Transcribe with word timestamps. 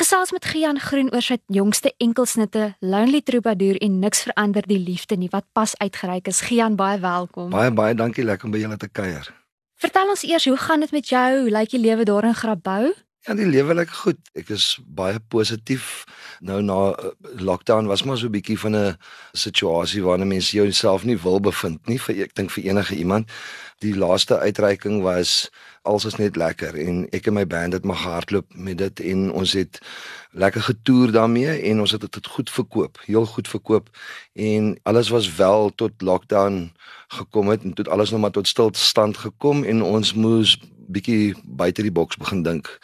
gesels 0.00 0.30
met 0.32 0.46
Gian 0.48 0.78
Groen 0.80 1.10
oor 1.12 1.24
sy 1.24 1.36
jongste 1.52 1.90
enkelsnitte 2.00 2.70
Lonely 2.80 3.20
Troubadour 3.20 3.76
en 3.84 3.98
niks 4.00 4.22
verander 4.24 4.64
die 4.64 4.78
liefde 4.80 5.18
nie 5.20 5.28
wat 5.32 5.44
pas 5.52 5.74
uitgereik 5.76 6.30
is. 6.32 6.40
Gian, 6.48 6.78
baie 6.78 6.96
welkom. 7.02 7.50
Baie 7.52 7.72
baie 7.74 7.94
dankie, 7.94 8.24
lekker 8.24 8.48
om 8.48 8.54
by 8.54 8.62
julle 8.62 8.78
te 8.80 8.88
kuier. 8.88 9.28
Vertel 9.80 10.14
ons 10.14 10.24
eers, 10.24 10.48
hoe 10.48 10.56
gaan 10.56 10.86
dit 10.86 10.96
met 10.96 11.12
jou? 11.12 11.28
Hoe 11.42 11.52
lyk 11.52 11.76
die 11.76 11.82
lewe 11.84 12.08
daar 12.08 12.30
in 12.30 12.36
Grabouw? 12.36 12.94
Ja, 13.28 13.34
die 13.36 13.44
lewe 13.44 13.74
lyk 13.76 13.92
goed. 13.92 14.20
Ek 14.32 14.48
is 14.54 14.78
baie 14.88 15.20
positief. 15.20 16.06
Nou 16.40 16.62
na 16.64 16.78
uh, 16.96 17.10
lockdown 17.36 17.90
was 17.90 18.06
maar 18.08 18.16
so 18.16 18.32
'n 18.32 18.32
bietjie 18.32 18.56
van 18.58 18.76
'n 18.76 18.96
situasie 19.36 20.02
waarin 20.02 20.28
mense 20.28 20.56
jouself 20.56 21.04
nie 21.04 21.18
wil 21.20 21.40
bevind 21.40 21.86
nie 21.86 22.00
vir 22.00 22.24
ek 22.24 22.34
dink 22.34 22.50
vir 22.50 22.64
enige 22.64 22.96
iemand. 22.96 23.28
Die 23.80 23.96
laaste 23.96 24.38
uitreiking 24.38 25.00
was 25.02 25.48
alles 25.82 26.04
is 26.04 26.16
net 26.20 26.36
lekker 26.36 26.76
en 26.76 27.06
ek 27.16 27.30
en 27.30 27.38
my 27.38 27.46
band 27.48 27.72
het 27.72 27.86
maar 27.88 28.02
gehardloop 28.02 28.52
met 28.54 28.78
dit 28.78 29.00
en 29.12 29.30
ons 29.32 29.52
het 29.56 29.80
lekker 30.36 30.62
getoer 30.62 31.12
daarmee 31.16 31.54
en 31.70 31.80
ons 31.80 31.94
het 31.96 32.04
dit 32.04 32.26
goed 32.26 32.50
verkoop, 32.50 33.00
heel 33.06 33.24
goed 33.26 33.48
verkoop 33.48 33.88
en 34.32 34.74
alles 34.82 35.08
was 35.08 35.34
wel 35.36 35.72
tot 35.74 36.04
lockdown 36.04 36.72
gekom 37.08 37.48
het 37.48 37.64
en 37.64 37.72
tot 37.72 37.88
alles 37.88 38.10
nog 38.10 38.20
maar 38.20 38.36
tot 38.36 38.48
stilstand 38.48 39.16
gekom 39.16 39.64
en 39.64 39.82
ons 39.82 40.12
moes 40.14 40.58
bietjie 40.90 41.34
buite 41.44 41.82
die 41.82 41.94
boks 41.94 42.18
begin 42.20 42.42
dink. 42.42 42.78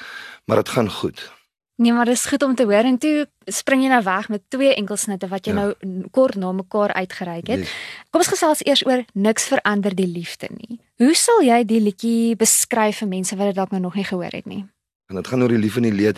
Maar 0.46 0.62
dit 0.62 0.68
gaan 0.68 0.90
goed. 0.90 1.32
Nee, 1.76 1.92
maar 1.92 2.08
dis 2.08 2.24
goed 2.26 2.42
om 2.42 2.54
te 2.54 2.64
hoor 2.64 2.88
en 2.88 2.98
toe 2.98 3.26
spring 3.44 3.82
jy 3.84 3.90
nou 3.92 4.02
weg 4.02 4.28
met 4.32 4.42
twee 4.48 4.72
enkelsnitte 4.74 5.28
wat 5.28 5.44
jy 5.46 5.52
ja. 5.52 5.66
nou 5.66 6.08
kort 6.10 6.38
na 6.40 6.52
mekaar 6.56 6.94
uitgereik 6.96 7.50
het. 7.52 7.66
Yes. 7.66 7.74
Kom 8.10 8.24
ons 8.24 8.32
gesels 8.32 8.64
eers 8.64 8.86
oor 8.86 9.04
niks 9.12 9.50
verander 9.50 9.94
die 9.94 10.08
liefde 10.08 10.48
nie. 10.54 10.78
Hoe 10.96 11.12
sal 11.12 11.42
jy 11.44 11.58
die 11.68 11.82
liedjie 11.84 12.36
beskryf 12.40 13.02
vir 13.02 13.08
mense 13.10 13.36
wat 13.36 13.50
dit 13.50 13.58
dalk 13.58 13.74
nou 13.74 13.82
nog 13.84 13.98
nie 13.98 14.06
gehoor 14.08 14.32
het 14.32 14.46
nie? 14.48 14.62
En 15.06 15.14
dit 15.14 15.28
gaan 15.28 15.42
oor 15.42 15.52
die 15.52 15.60
liefde 15.60 15.82
en 15.82 15.86
die 15.86 15.98
leed 15.98 16.16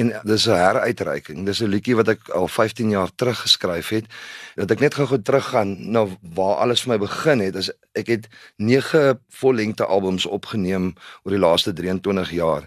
en 0.00 0.12
dis 0.24 0.46
'n 0.46 0.56
heruitreiking. 0.56 1.44
Dis 1.46 1.60
'n 1.60 1.68
liedjie 1.68 1.96
wat 1.96 2.08
ek 2.08 2.28
al 2.28 2.48
15 2.48 2.90
jaar 2.90 3.10
terug 3.14 3.40
geskryf 3.40 3.88
het. 3.88 4.06
Dat 4.54 4.70
ek 4.70 4.80
net 4.80 4.94
gou-gou 4.94 5.22
teruggaan 5.22 5.90
na 5.90 6.06
waar 6.34 6.56
alles 6.56 6.80
vir 6.80 6.90
my 6.92 6.98
begin 6.98 7.40
het. 7.40 7.54
Is 7.54 7.70
ek 7.92 8.06
het 8.06 8.28
9 8.56 9.20
vollengte 9.28 9.84
albums 9.84 10.26
opgeneem 10.26 10.94
oor 11.22 11.32
die 11.32 11.38
laaste 11.38 11.72
23 11.72 12.30
jaar. 12.30 12.64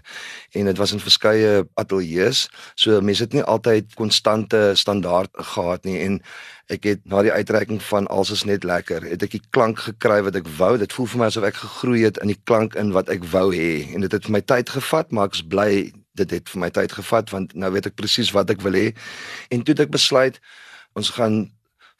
En 0.52 0.64
dit 0.64 0.76
was 0.76 0.92
in 0.92 1.00
verskeie 1.00 1.68
ateljee's. 1.74 2.48
So 2.74 3.00
mense 3.00 3.22
het 3.22 3.32
nie 3.32 3.42
altyd 3.42 3.94
konstante 3.94 4.70
standaard 4.74 5.30
gehad 5.32 5.84
nie 5.84 5.98
en 5.98 6.22
ek 6.72 6.86
het 6.88 7.00
na 7.04 7.20
die 7.22 7.32
uitreiking 7.32 7.82
van 7.82 8.06
als 8.06 8.30
is 8.30 8.44
net 8.48 8.64
lekker 8.64 9.04
het 9.04 9.22
ek 9.22 9.36
die 9.36 9.42
klank 9.50 9.82
gekry 9.84 10.22
wat 10.24 10.36
ek 10.38 10.48
wou. 10.58 10.76
Dit 10.80 10.94
voel 10.96 11.08
vir 11.12 11.20
my 11.20 11.26
asof 11.28 11.44
ek 11.44 11.60
gegroei 11.60 12.04
het 12.06 12.20
in 12.24 12.32
die 12.32 12.40
klank 12.48 12.76
in 12.80 12.94
wat 12.96 13.10
ek 13.12 13.26
wou 13.32 13.50
hê. 13.52 13.84
En 13.92 14.04
dit 14.04 14.12
het 14.12 14.24
vir 14.24 14.32
my 14.38 14.40
tyd 14.40 14.72
gevat 14.72 15.12
maar 15.12 15.28
ek 15.28 15.40
is 15.40 15.44
bly 15.44 15.92
dit 16.14 16.30
het 16.30 16.48
vir 16.48 16.62
my 16.62 16.70
tyd 16.70 16.94
gevat 16.94 17.32
want 17.34 17.52
nou 17.58 17.72
weet 17.74 17.90
ek 17.90 17.98
presies 17.98 18.32
wat 18.32 18.50
ek 18.54 18.64
wil 18.64 18.78
hê. 18.78 18.94
En 19.52 19.62
toe 19.62 19.76
het 19.76 19.84
ek 19.86 19.92
besluit 19.92 20.40
ons 20.94 21.10
gaan 21.18 21.44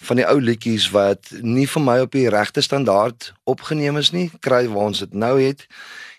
van 0.04 0.18
die 0.18 0.26
ou 0.26 0.38
liedjies 0.40 0.88
wat 0.94 1.30
nie 1.42 1.66
vir 1.70 1.82
my 1.82 1.98
op 2.04 2.12
die 2.16 2.28
regte 2.32 2.64
standaard 2.64 3.32
opgeneem 3.48 3.98
is 4.00 4.12
nie 4.16 4.30
kry 4.44 4.64
waar 4.68 4.90
ons 4.92 5.04
dit 5.04 5.12
nou 5.12 5.36
het. 5.40 5.66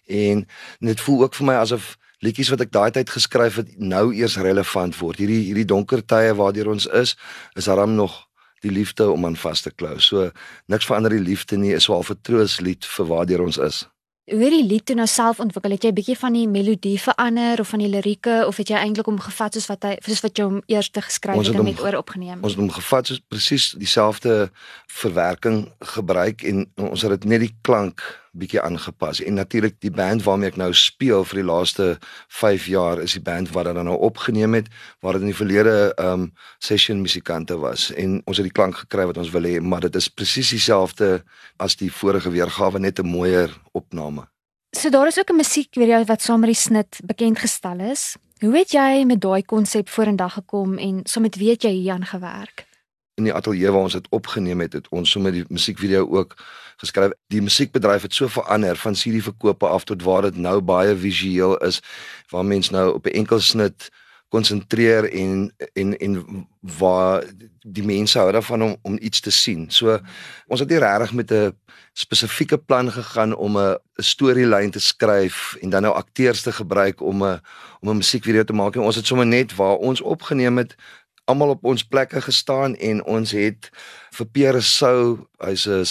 En 0.05 0.45
dit 0.79 1.01
voel 1.07 1.25
ook 1.25 1.37
vir 1.39 1.49
my 1.49 1.57
asof 1.63 1.95
liedjies 2.23 2.51
wat 2.53 2.63
ek 2.65 2.71
daai 2.73 2.91
tyd 2.95 3.09
geskryf 3.09 3.59
het 3.61 3.73
nou 3.77 4.09
eers 4.15 4.37
relevant 4.41 4.97
word. 5.01 5.19
Hierdie 5.21 5.43
hierdie 5.49 5.67
donker 5.67 6.05
tye 6.05 6.33
waardeur 6.37 6.71
ons 6.73 6.87
is 6.87 7.15
is 7.55 7.69
daarom 7.69 7.97
nog 7.97 8.25
die 8.65 8.73
liefde 8.73 9.09
om 9.11 9.25
aan 9.25 9.37
vas 9.39 9.61
te 9.61 9.71
klou. 9.71 9.99
So 10.01 10.31
niks 10.71 10.87
verander 10.89 11.13
die 11.13 11.23
liefde 11.23 11.57
nie, 11.57 11.73
is 11.73 11.87
wel 11.87 12.01
'n 12.01 12.11
vertroostlied 12.13 12.85
vir 12.85 13.05
waartoe 13.05 13.41
ons 13.41 13.57
is. 13.57 13.85
Hoe 14.25 14.41
het 14.41 14.55
die 14.55 14.65
lied 14.65 14.85
toe 14.89 14.95
nou 14.97 15.05
self 15.07 15.39
ontwikkel? 15.39 15.71
Het 15.71 15.83
jy 15.83 15.89
'n 15.89 15.93
bietjie 15.93 16.17
van 16.17 16.33
die 16.33 16.47
melodie 16.47 16.99
verander 16.99 17.59
of 17.59 17.67
van 17.67 17.79
die 17.79 17.89
lirieke 17.89 18.43
of 18.47 18.57
het 18.57 18.67
jy 18.67 18.75
eintlik 18.75 19.05
hom 19.05 19.19
gevat 19.19 19.53
soos 19.53 19.67
wat 19.67 19.83
hy 19.83 19.97
soos 20.01 20.21
wat 20.21 20.37
jy 20.37 20.43
hom 20.43 20.61
eers 20.65 20.89
te 20.89 21.01
geskryf 21.01 21.37
het, 21.37 21.45
het 21.45 21.55
en 21.55 21.63
met 21.63 21.81
oor 21.81 21.95
opgeneem? 21.95 22.41
Ons 22.41 22.51
het 22.51 22.61
hom 22.61 22.71
gevat 22.71 23.07
soos 23.07 23.21
presies 23.27 23.75
dieselfde 23.77 24.49
verwerking 24.87 25.69
gebruik 25.79 26.43
en 26.43 26.65
ons 26.75 27.01
het 27.01 27.11
dit 27.11 27.25
net 27.25 27.39
die 27.39 27.55
klank 27.61 28.01
bietjie 28.37 28.61
aangepas. 28.61 29.21
En 29.23 29.33
natuurlik 29.33 29.79
die 29.79 29.91
band 29.91 30.23
waarmee 30.23 30.51
ek 30.51 30.59
nou 30.59 30.71
speel 30.73 31.23
vir 31.25 31.41
die 31.41 31.47
laaste 31.47 31.87
5 32.27 32.67
jaar 32.71 33.01
is 33.01 33.15
die 33.17 33.23
band 33.23 33.51
wat 33.55 33.69
dan 33.69 33.85
nou 33.87 33.97
opgeneem 33.97 34.53
het 34.53 34.67
waar 34.99 35.17
dit 35.17 35.25
in 35.25 35.31
die 35.31 35.37
verlede 35.37 35.93
um 36.01 36.31
session 36.59 37.01
musikante 37.01 37.57
was 37.57 37.91
en 37.93 38.21
ons 38.25 38.37
het 38.37 38.47
die 38.47 38.55
klank 38.55 38.75
gekry 38.83 39.05
wat 39.05 39.17
ons 39.17 39.31
wil 39.31 39.47
hê, 39.47 39.59
maar 39.61 39.81
dit 39.87 39.95
is 39.95 40.09
presies 40.09 40.49
dieselfde 40.49 41.23
as 41.57 41.75
die 41.79 41.91
vorige 41.91 42.31
weergawe 42.31 42.79
net 42.79 42.99
'n 42.99 43.07
mooier 43.07 43.51
opname. 43.71 44.27
So 44.75 44.89
daar 44.89 45.07
is 45.07 45.19
ook 45.19 45.29
'n 45.29 45.35
musiekvideo 45.35 46.03
wat 46.03 46.21
saam 46.21 46.39
met 46.39 46.49
die 46.49 46.61
snit 46.61 46.99
bekend 47.03 47.39
gestel 47.39 47.79
is. 47.79 48.15
Hoe 48.39 48.57
het 48.57 48.71
jy 48.71 49.03
met 49.05 49.21
daai 49.21 49.43
konsep 49.43 49.89
vorendag 49.89 50.33
gekom 50.33 50.77
en 50.77 50.99
so 51.03 51.19
met 51.19 51.35
wie 51.35 51.49
het 51.49 51.61
jy 51.61 51.69
hier 51.69 51.93
aan 51.93 52.05
gewerk? 52.05 52.65
In 53.15 53.23
die 53.23 53.33
ateljee 53.33 53.71
waar 53.71 53.81
ons 53.81 53.93
dit 53.93 54.07
opgeneem 54.09 54.59
het, 54.59 54.73
het 54.73 54.87
ons 54.89 55.11
sommer 55.11 55.31
die 55.31 55.45
musiekvideo 55.47 56.07
ook 56.07 56.35
geskryf. 56.77 57.11
Die 57.27 57.41
musiekbedryf 57.41 58.01
het 58.01 58.13
so 58.13 58.27
verander 58.27 58.75
van 58.75 58.93
CD 58.93 59.23
verkope 59.23 59.67
af 59.67 59.83
tot 59.83 60.03
waar 60.03 60.21
dit 60.21 60.37
nou 60.37 60.61
baie 60.61 60.95
visueel 60.95 61.57
is 61.57 61.81
waar 62.29 62.45
mense 62.45 62.71
nou 62.71 62.93
op 62.93 63.05
'n 63.05 63.17
enkel 63.21 63.39
snit 63.39 63.89
konsentreer 64.29 65.11
en 65.11 65.53
en 65.73 65.97
en 65.97 66.47
waar 66.59 67.23
die 67.61 67.83
mense 67.83 68.19
hou 68.19 68.31
daarvan 68.31 68.63
om 68.63 68.75
om 68.81 68.97
iets 69.01 69.19
te 69.19 69.31
sien. 69.31 69.69
So 69.71 69.99
ons 70.47 70.59
het 70.59 70.69
nie 70.69 70.79
regtig 70.79 71.13
met 71.13 71.31
'n 71.31 71.53
spesifieke 71.93 72.57
plan 72.57 72.91
gegaan 72.91 73.35
om 73.35 73.57
'n 73.57 73.77
storielyn 73.95 74.71
te 74.71 74.79
skryf 74.79 75.55
en 75.61 75.69
dan 75.69 75.81
nou 75.81 75.93
akteurs 75.95 76.41
te 76.41 76.51
gebruik 76.51 77.01
om 77.01 77.23
'n 77.23 77.39
om 77.79 77.89
'n 77.89 77.97
musiekvideo 77.97 78.43
te 78.43 78.53
maak. 78.53 78.75
En 78.75 78.81
ons 78.81 78.95
het 78.95 79.05
sommer 79.05 79.25
net 79.25 79.55
waar 79.55 79.75
ons 79.75 80.01
opgeneem 80.01 80.57
het 80.57 80.75
almal 81.25 81.49
op 81.55 81.65
ons 81.65 81.83
plekke 81.83 82.21
gestaan 82.21 82.75
en 82.75 83.03
ons 83.03 83.31
het 83.33 83.69
vir 84.17 84.27
Pierre 84.31 84.61
Sou, 84.61 85.27
hy's 85.41 85.67
'n 85.67 85.85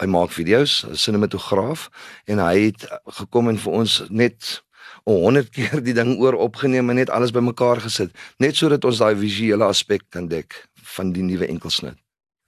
hy 0.00 0.06
maak 0.06 0.30
video's, 0.32 0.84
'n 0.84 0.96
sinematograaf 0.96 1.90
en 2.26 2.38
hy 2.38 2.72
het 2.72 2.86
gekom 3.06 3.48
en 3.48 3.58
vir 3.58 3.72
ons 3.72 4.02
net 4.08 4.62
100 5.04 5.50
keer 5.56 5.82
die 5.82 5.94
ding 5.94 6.18
oor 6.18 6.34
opgeneem 6.34 6.90
en 6.90 6.96
net 6.96 7.10
alles 7.10 7.30
bymekaar 7.30 7.80
gesit, 7.80 8.10
net 8.38 8.56
sodat 8.56 8.84
ons 8.84 8.98
daai 8.98 9.14
visuele 9.14 9.64
aspek 9.64 10.02
kan 10.10 10.28
dek 10.28 10.68
van 10.74 11.12
die 11.12 11.22
nuwe 11.22 11.46
enkelsnit. 11.46 12.01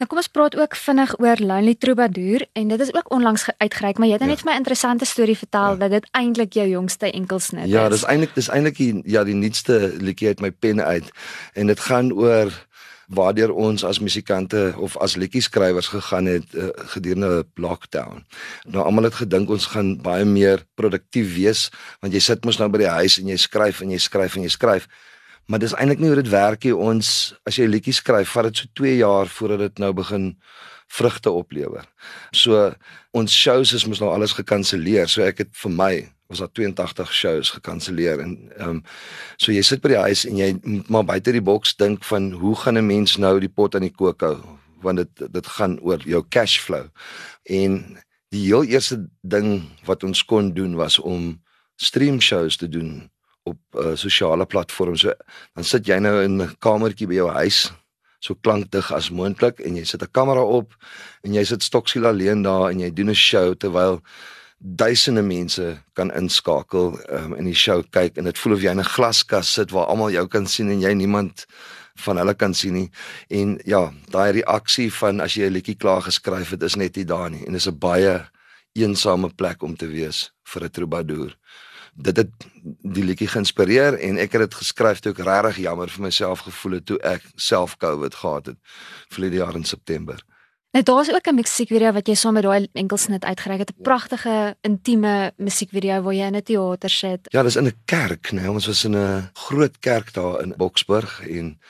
Nou 0.04 0.12
kom 0.12 0.20
ons 0.20 0.34
praat 0.36 0.54
ook 0.60 0.74
vinnig 0.76 1.12
oor 1.16 1.40
Lonely 1.40 1.72
Troubadour 1.80 2.42
en 2.52 2.68
dit 2.68 2.80
is 2.80 2.90
ook 2.92 3.06
onlangs 3.10 3.46
uitgereik, 3.56 3.96
maar 3.96 4.10
jy 4.10 4.18
het 4.18 4.22
ja. 4.22 4.28
net 4.28 4.42
vir 4.42 4.50
my 4.50 4.52
'n 4.52 4.60
interessante 4.60 5.04
storie 5.08 5.36
vertel 5.36 5.70
ja. 5.70 5.76
dat 5.76 5.90
dit 5.90 6.08
eintlik 6.12 6.52
jou 6.52 6.66
jongste 6.68 7.10
enkelsnit 7.10 7.64
ja, 7.64 7.66
is. 7.66 7.72
Ja, 7.72 7.88
dis 7.88 8.04
eintlik 8.04 8.34
dis 8.34 8.48
eintlik 8.48 8.76
die 8.76 9.00
ja, 9.04 9.24
die 9.24 9.34
nuutste 9.34 9.94
liedjie 9.96 10.28
uit 10.28 10.40
my 10.40 10.50
pen 10.50 10.84
uit 10.84 11.08
en 11.54 11.66
dit 11.66 11.80
gaan 11.80 12.12
oor 12.12 12.52
waardeur 13.08 13.52
ons 13.52 13.84
as 13.84 13.98
musikante 13.98 14.74
of 14.76 14.96
as 14.96 15.16
liedjieskrywers 15.16 15.88
gegaan 15.88 16.26
het 16.26 16.52
uh, 16.52 16.68
gedurende 16.92 17.46
lockdown. 17.54 18.26
Nou 18.68 18.84
almal 18.84 19.08
het 19.08 19.14
gedink 19.14 19.48
ons 19.48 19.66
gaan 19.66 19.96
baie 20.02 20.24
meer 20.24 20.66
produktief 20.74 21.34
wees 21.34 21.70
want 22.00 22.12
jy 22.12 22.20
sit 22.20 22.44
mos 22.44 22.58
nou 22.58 22.68
by 22.68 22.84
die 22.84 22.92
huis 23.00 23.18
en 23.18 23.28
jy 23.28 23.36
skryf 23.36 23.80
en 23.80 23.90
jy 23.90 23.98
skryf 23.98 24.36
en 24.36 24.42
jy 24.42 24.52
skryf 24.52 24.88
maar 25.46 25.58
dis 25.58 25.74
eintlik 25.74 25.98
nie 26.00 26.10
hoe 26.10 26.22
dit 26.22 26.32
werk 26.32 26.64
nie. 26.64 26.76
Ons 26.76 27.34
as 27.44 27.56
jy 27.56 27.64
'n 27.64 27.70
liedjie 27.70 27.92
skryf, 27.92 28.28
vat 28.28 28.44
dit 28.44 28.56
so 28.56 28.66
2 28.72 28.96
jaar 28.96 29.26
voordat 29.26 29.58
dit 29.58 29.78
nou 29.78 29.92
begin 29.92 30.36
vrugte 30.88 31.30
oplewer. 31.30 31.84
So 32.32 32.74
ons 33.12 33.32
shows 33.32 33.72
is 33.72 33.86
mos 33.86 34.00
nou 34.00 34.10
alles 34.10 34.32
gekanselleer. 34.32 35.08
So 35.08 35.22
ek 35.22 35.38
het 35.38 35.50
vir 35.52 35.70
my 35.70 35.94
was 36.28 36.38
daar 36.38 36.52
82 36.52 37.12
shows 37.12 37.50
gekanselleer 37.50 38.20
en 38.20 38.52
ehm 38.58 38.68
um, 38.68 38.82
so 39.36 39.52
jy 39.52 39.62
sit 39.62 39.82
by 39.82 39.88
die 39.88 40.02
huis 40.06 40.24
en 40.24 40.36
jy 40.36 40.50
maar 40.88 41.04
buite 41.04 41.32
die 41.32 41.44
boks 41.44 41.76
dink 41.76 42.04
van 42.04 42.32
hoe 42.32 42.56
gaan 42.56 42.78
'n 42.78 42.86
mens 42.86 43.18
nou 43.18 43.38
die 43.40 43.48
pot 43.48 43.74
aan 43.74 43.86
die 43.86 43.94
kook 43.94 44.20
hou 44.20 44.38
want 44.82 44.96
dit 44.96 45.32
dit 45.32 45.46
gaan 45.46 45.78
oor 45.80 46.00
jou 46.04 46.22
cash 46.28 46.58
flow. 46.58 46.88
En 47.44 47.98
die 48.28 48.46
heel 48.46 48.64
eerste 48.64 49.06
ding 49.22 49.62
wat 49.84 50.04
ons 50.04 50.24
kon 50.24 50.52
doen 50.54 50.74
was 50.76 50.98
om 50.98 51.42
stream 51.76 52.20
shows 52.20 52.56
te 52.56 52.68
doen 52.68 53.10
op 53.44 53.58
uh, 53.76 53.94
sosiale 53.94 54.46
platforms. 54.46 55.00
So 55.00 55.12
dan 55.54 55.64
sit 55.64 55.86
jy 55.86 55.98
nou 56.00 56.22
in 56.22 56.42
'n 56.42 56.56
kamertjie 56.58 57.06
by 57.06 57.14
jou 57.14 57.30
huis, 57.30 57.72
so 58.20 58.34
klankdig 58.34 58.92
as 58.92 59.10
moontlik 59.10 59.60
en 59.60 59.76
jy 59.76 59.84
sit 59.84 60.02
'n 60.02 60.12
kamera 60.12 60.42
op 60.42 60.72
en 61.22 61.34
jy 61.34 61.44
sit 61.44 61.62
stoksiel 61.62 62.06
alleen 62.06 62.42
daar 62.42 62.70
en 62.70 62.80
jy 62.80 62.90
doen 62.90 63.10
'n 63.10 63.14
show 63.14 63.54
terwyl 63.54 64.00
duisende 64.58 65.22
mense 65.22 65.82
kan 65.92 66.10
inskakel 66.10 66.98
um, 67.10 67.34
in 67.34 67.44
die 67.44 67.54
show 67.54 67.82
kyk 67.90 68.16
en 68.16 68.24
dit 68.24 68.38
voel 68.38 68.54
of 68.54 68.62
jy 68.62 68.70
in 68.70 68.80
'n 68.80 68.92
glaskas 68.96 69.52
sit 69.52 69.70
waar 69.70 69.86
almal 69.86 70.10
jou 70.10 70.26
kan 70.28 70.46
sien 70.46 70.70
en 70.70 70.80
jy 70.80 70.92
niemand 70.94 71.46
van 71.96 72.16
hulle 72.16 72.34
kan 72.34 72.54
sien 72.54 72.74
nie. 72.74 72.90
En 73.30 73.60
ja, 73.64 73.92
daai 74.10 74.32
reaksie 74.32 74.92
van 74.92 75.20
as 75.20 75.34
jy 75.34 75.46
'n 75.46 75.52
liedjie 75.52 75.76
klaar 75.76 76.02
geskryf 76.02 76.50
het 76.50 76.62
is 76.62 76.76
net 76.76 76.96
nie 76.96 77.04
daar 77.04 77.30
nie 77.30 77.44
en 77.46 77.52
dis 77.52 77.68
'n 77.68 77.78
baie 77.78 78.26
eensame 78.74 79.28
plek 79.28 79.62
om 79.62 79.76
te 79.76 79.86
wees 79.86 80.32
vir 80.44 80.64
'n 80.64 80.70
troubadour 80.70 81.36
dit 81.94 82.16
het 82.16 82.30
die 82.82 83.04
liedjie 83.04 83.28
geïnspireer 83.28 83.98
en 83.98 84.18
ek 84.18 84.32
het 84.32 84.40
dit 84.40 84.54
geskryf 84.54 85.00
toe 85.00 85.12
ek 85.12 85.24
regtig 85.26 85.64
jammer 85.64 85.88
vir 85.88 86.02
myself 86.02 86.46
gevoel 86.46 86.78
het 86.78 86.86
toe 86.86 86.98
ek 87.06 87.22
self 87.36 87.76
COVID 87.76 88.14
gehad 88.14 88.46
het 88.46 88.58
verlede 89.08 89.36
jaar 89.36 89.54
in 89.54 89.64
September. 89.64 90.18
Nou 90.74 90.82
daar's 90.82 91.12
ook 91.12 91.26
'n 91.26 91.34
musiekvideo 91.34 91.92
wat 91.92 92.06
jy 92.06 92.14
saam 92.14 92.34
met 92.34 92.42
daai 92.42 92.68
enkelsnit 92.72 93.24
uitgereik 93.24 93.58
het, 93.58 93.72
'n 93.76 93.82
pragtige 93.82 94.56
intieme 94.60 95.32
musiekvideo 95.36 96.02
waar 96.02 96.14
jy 96.14 96.26
in 96.26 96.36
'n 96.36 96.42
teater 96.42 96.90
sit. 96.90 97.20
Ja, 97.30 97.42
dis 97.42 97.56
in 97.56 97.66
'n 97.66 97.80
kerk, 97.84 98.32
nee, 98.32 98.50
ons 98.50 98.66
was 98.66 98.84
in 98.84 98.96
'n 98.96 99.30
groot 99.32 99.78
kerk 99.78 100.12
daar 100.12 100.42
in 100.42 100.54
Boksburg 100.56 101.28
en 101.28 101.60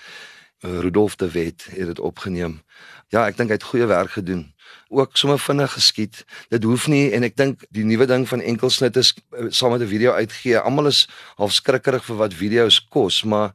uh, 0.61 0.79
Rudolf 0.79 1.17
de 1.17 1.31
Wet 1.31 1.67
het 1.71 1.87
dit 1.87 2.01
opgeneem. 2.01 2.63
Ja, 3.09 3.27
ek 3.27 3.37
dink 3.37 3.49
hy 3.49 3.55
het 3.55 3.63
goeie 3.63 3.87
werk 3.87 4.11
gedoen. 4.11 4.54
Ook 4.89 5.17
sommer 5.17 5.39
vinnig 5.39 5.73
geskied. 5.73 6.25
Dit 6.49 6.63
hoef 6.63 6.87
nie 6.89 7.11
en 7.13 7.23
ek 7.23 7.37
dink 7.37 7.65
die 7.71 7.85
nuwe 7.85 8.07
ding 8.07 8.29
van 8.29 8.41
enkelsnit 8.41 8.97
is 8.97 9.15
uh, 9.33 9.51
saam 9.51 9.73
met 9.73 9.81
'n 9.81 9.91
video 9.91 10.13
uitgee. 10.13 10.59
Almal 10.59 10.87
is 10.87 11.09
half 11.37 11.53
skrikkerig 11.53 12.05
vir 12.05 12.17
wat 12.17 12.35
video's 12.35 12.81
kos, 12.89 13.25
maar 13.25 13.53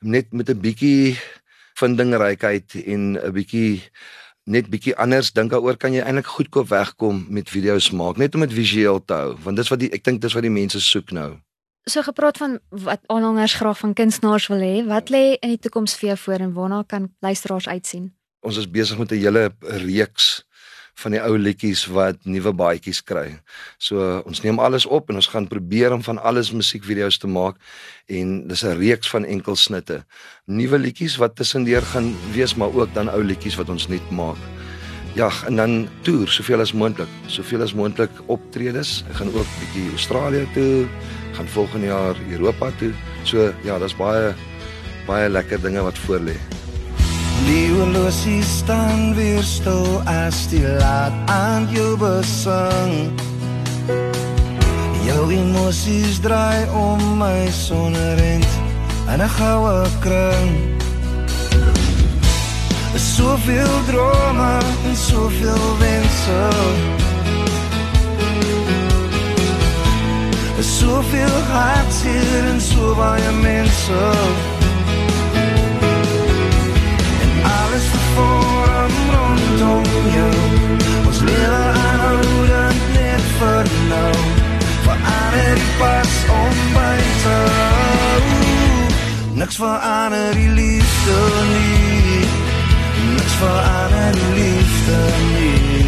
net 0.00 0.32
met 0.32 0.48
'n 0.48 0.60
bietjie 0.60 1.18
vindingrykheid 1.74 2.74
en 2.86 3.18
'n 3.18 3.32
bietjie 3.32 3.82
net 4.44 4.66
bietjie 4.70 4.96
anders 4.96 5.32
dink 5.32 5.50
daaroor 5.50 5.76
kan 5.76 5.94
jy 5.94 6.02
eintlik 6.02 6.26
goedkoop 6.26 6.68
wegkom 6.68 7.26
met 7.30 7.50
video's 7.50 7.90
maak 7.90 8.16
net 8.16 8.34
om 8.34 8.40
dit 8.40 8.52
visueel 8.52 8.98
te 9.04 9.14
hou 9.14 9.36
want 9.44 9.56
dis 9.56 9.70
wat 9.70 9.78
die, 9.78 9.90
ek 9.94 10.04
dink 10.04 10.20
dis 10.20 10.34
wat 10.34 10.42
die 10.42 10.50
mense 10.50 10.80
soek 10.80 11.12
nou. 11.14 11.38
So 11.90 12.02
gepraat 12.02 12.38
van 12.38 12.60
wat 12.70 13.00
aanhangers 13.06 13.54
graag 13.58 13.78
van 13.78 13.92
kunstenaars 13.92 14.46
wil 14.46 14.60
hê, 14.62 14.86
wat 14.86 15.10
lê 15.10 15.34
in 15.42 15.50
die 15.50 15.58
toekoms 15.58 15.96
vir 15.98 16.12
jou 16.12 16.18
voor 16.24 16.44
en 16.44 16.52
waarna 16.54 16.82
kan 16.86 17.08
luisteraars 17.20 17.68
uitsien? 17.68 18.12
Ons 18.46 18.56
is 18.56 18.70
besig 18.70 18.98
met 18.98 19.10
'n 19.10 19.18
hele 19.18 19.54
reeks 19.60 20.44
van 20.94 21.14
die 21.14 21.20
ou 21.22 21.36
liedjies 21.38 21.86
wat 21.92 22.18
nuwe 22.28 22.52
baadjies 22.52 23.00
kry. 23.04 23.38
So 23.78 24.20
ons 24.28 24.42
neem 24.44 24.60
alles 24.62 24.86
op 24.86 25.10
en 25.10 25.20
ons 25.20 25.30
gaan 25.32 25.48
probeer 25.48 25.92
om 25.94 26.02
van 26.04 26.20
alles 26.22 26.52
musiekvideo's 26.52 27.18
te 27.18 27.30
maak 27.30 27.56
en 28.08 28.48
dis 28.48 28.64
'n 28.64 28.78
reeks 28.78 29.08
van 29.08 29.24
enkelsnitte. 29.24 30.04
Nuwe 30.46 30.78
liedjies 30.78 31.16
wat 31.16 31.36
tussendeur 31.36 31.82
gaan 31.82 32.14
wees, 32.32 32.54
maar 32.54 32.74
ook 32.74 32.94
dan 32.94 33.08
ou 33.08 33.22
liedjies 33.22 33.56
wat 33.56 33.68
ons 33.68 33.88
net 33.88 34.10
maak. 34.10 34.38
Ja, 35.14 35.28
en 35.46 35.56
dan 35.56 35.88
toer 36.02 36.28
soveel 36.28 36.60
as 36.60 36.72
moontlik, 36.72 37.08
soveel 37.26 37.62
as 37.62 37.74
moontlik 37.74 38.10
optredes. 38.26 39.04
Ek 39.10 39.16
gaan 39.16 39.34
ook 39.34 39.46
bietjie 39.60 39.90
Australië 39.90 40.46
toe, 40.54 40.88
gaan 41.32 41.48
volgende 41.48 41.86
jaar 41.86 42.16
Europa 42.30 42.70
toe. 42.78 42.92
So 43.24 43.52
ja, 43.64 43.78
daar's 43.78 43.96
baie 43.96 44.34
baie 45.06 45.28
lekker 45.28 45.60
dinge 45.60 45.82
wat 45.82 45.98
voor 45.98 46.20
lê. 46.20 46.51
Die 47.46 47.70
horlosie 47.72 48.42
staan 48.42 49.14
weer 49.14 49.42
stil 49.42 50.02
as 50.04 50.46
die 50.48 50.62
laat 50.78 51.12
aan 51.26 51.68
jou 51.70 51.96
besang. 51.96 53.10
Jou 55.06 55.24
emosies 55.32 56.20
draai 56.22 56.68
om 56.70 57.18
my 57.18 57.50
sonnerend 57.50 58.46
en 59.08 59.20
'n 59.20 59.28
goue 59.38 59.86
kring. 60.00 60.50
Soveel 62.96 63.74
drome 63.86 64.58
en 64.88 64.96
soveel 64.96 65.66
wense. 65.78 66.40
Soveel 70.60 71.38
hartseer 71.50 72.44
en 72.52 72.60
so 72.60 72.94
baie 72.94 73.32
mense. 73.32 74.51
Vorm 78.16 78.94
rondom 79.14 79.84
jou 80.16 80.40
Ons 81.06 81.20
lewe 81.28 81.62
aanhoudend 81.84 82.88
net 82.96 83.28
vir 83.38 83.72
nou 83.90 84.14
Verander 84.86 85.60
die 85.60 85.70
pas 85.80 86.16
om 86.40 86.64
buite 86.76 87.38
Niks 89.42 89.56
verander 89.56 90.34
die 90.36 90.48
liefde 90.48 91.16
nie. 91.48 92.20
Niks 93.16 93.38
verander 93.40 94.12
die 94.12 94.34
liefde 94.36 95.00
nie 95.32 95.81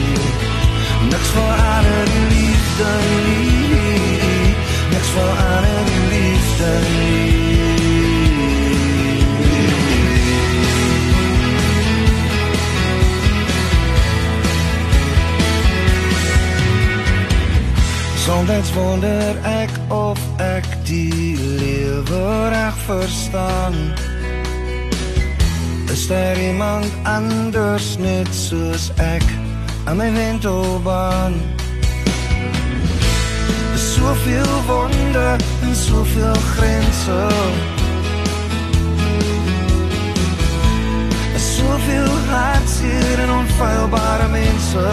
Soms 18.64 18.76
wonder 18.76 19.36
ek 19.44 19.70
of 19.92 20.18
ek 20.40 20.64
die 20.88 21.36
lewe 21.36 22.48
reg 22.48 22.76
verstaan. 22.86 23.74
Is 25.92 26.06
daar 26.08 26.38
iemand 26.38 26.88
anders 27.02 27.96
net 27.98 28.28
soos 28.32 28.88
ek 28.96 29.24
aan 29.84 29.96
my 30.00 30.08
wentelbaan? 30.12 31.36
Soveel 33.76 34.54
wonde 34.66 35.36
en 35.60 35.76
soveel 35.76 36.40
grense. 36.56 37.20
Soveel 41.36 42.12
hartseer 42.32 43.18
en 43.26 43.30
onfeilbare 43.30 44.28
mense 44.28 44.88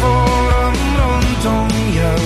vervorm 0.00 0.74
rondom 0.98 1.68
jou. 1.92 2.20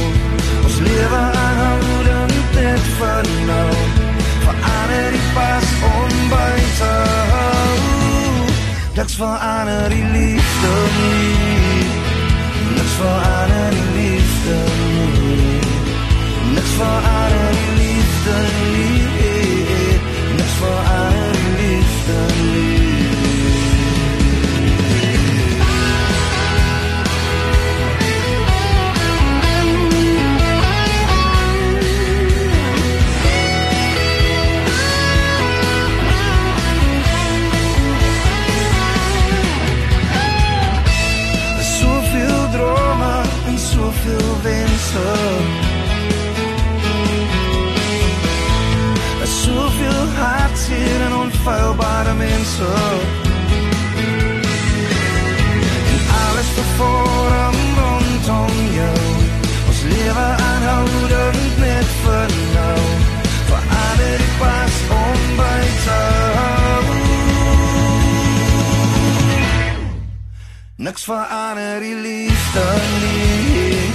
Ons 0.64 0.78
lewe 0.78 1.22
aanhoudend 1.44 2.54
net 2.54 2.84
vir 2.98 3.22
nou. 3.46 3.70
Verander 4.44 5.10
die 5.16 5.26
pas 5.34 5.68
om 5.90 6.14
buite 6.30 6.92
Niks 8.94 9.14
verander 9.18 9.88
die 9.90 10.04
liefde 10.16 10.74
nie. 10.98 11.84
Niks 12.76 12.94
verander 13.00 13.70
die 13.76 13.88
liefde 13.98 14.58
nie. 14.78 15.60
Niks 16.54 16.74
verander 16.78 17.50
die 17.52 17.58
liefde 17.58 17.73
hartseer 51.44 51.58
en 51.58 51.74
onfeilbare 51.74 52.14
mense. 52.14 52.64
En 55.92 56.00
alles 56.24 56.48
vervorm 56.56 57.56
rondom 57.76 58.52
jou. 58.72 58.98
Ons 59.68 59.82
lewe 59.82 60.26
aanhoudend 60.50 61.58
net 61.58 61.86
vir 62.04 62.28
nou. 62.54 62.80
Verander 63.48 64.18
die 64.18 64.32
pas 64.38 64.76
om 64.88 65.36
by 65.36 65.60
te 65.84 66.00
hou. 66.36 66.82
Niks 70.76 71.04
verander 71.04 71.80
die 71.80 71.94
liefde 71.94 72.64
nie 73.00 73.88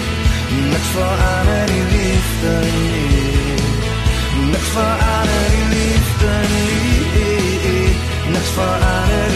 Niks 0.71 0.89
verander 0.95 1.65
die 1.67 1.83
liefde 1.91 2.53
nie 2.65 4.49
Niks 4.51 4.69
verander 4.73 5.49
die 5.51 5.58
for 8.59 8.65
honor. 8.65 9.28